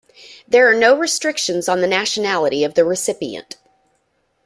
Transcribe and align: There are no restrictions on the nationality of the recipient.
There 0.47 0.67
are 0.67 0.73
no 0.73 0.97
restrictions 0.97 1.69
on 1.69 1.81
the 1.81 1.87
nationality 1.87 2.63
of 2.63 2.73
the 2.73 2.83
recipient. 2.83 3.57